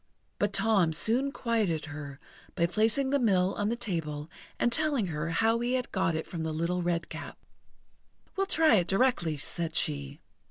But 0.39 0.51
Tom 0.51 0.93
soon 0.93 1.31
quieted 1.31 1.85
her 1.85 2.19
by 2.55 2.65
placing 2.65 3.11
the 3.11 3.19
mill 3.19 3.53
on 3.53 3.69
the 3.69 3.75
table 3.75 4.31
and 4.59 4.71
telling 4.71 5.05
her 5.13 5.29
how 5.29 5.59
he 5.59 5.73
had 5.75 5.91
got 5.91 6.15
it 6.15 6.25
from 6.25 6.41
the 6.41 6.51
Little 6.51 6.81
Redcap. 6.81 7.37
"We'll 8.35 8.47
try 8.47 8.77
it 8.77 8.87
directly," 8.87 9.37
said 9.37 9.75
she. 9.75 10.19